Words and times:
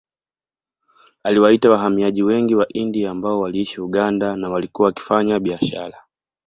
Aliwaita 1.23 1.69
wahamiaji 1.71 2.23
wengi 2.23 2.55
wa 2.55 2.67
India 2.73 3.11
ambao 3.11 3.39
waliishi 3.39 3.81
Uganda 3.81 4.35
na 4.35 4.49
walikuwa 4.49 4.85
wakifanya 4.87 5.39
biashara 5.39 6.03